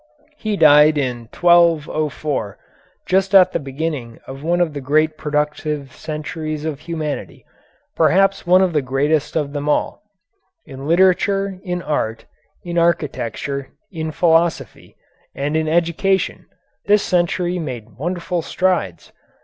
He 0.37 0.57
died 0.57 0.97
in 0.97 1.29
1204, 1.39 2.57
just 3.05 3.35
at 3.35 3.51
the 3.51 3.59
beginning 3.59 4.19
of 4.25 4.41
one 4.41 4.59
of 4.59 4.73
the 4.73 4.81
great 4.81 5.15
productive 5.15 5.93
centuries 5.95 6.65
of 6.65 6.79
humanity, 6.79 7.45
perhaps 7.95 8.47
one 8.47 8.63
of 8.63 8.73
the 8.73 8.81
greatest 8.81 9.35
of 9.35 9.53
them 9.53 9.69
all. 9.69 10.01
In 10.65 10.87
literature, 10.87 11.59
in 11.63 11.83
art, 11.83 12.25
in 12.63 12.79
architecture, 12.79 13.67
in 13.91 14.11
philosophy, 14.11 14.95
and 15.35 15.55
in 15.55 15.67
education, 15.67 16.47
this 16.87 17.03
century 17.03 17.59
made 17.59 17.95
wonderful 17.95 18.41
strides. 18.41 19.11